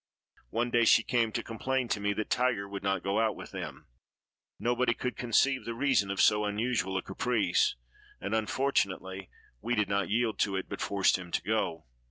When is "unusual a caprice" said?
6.43-7.75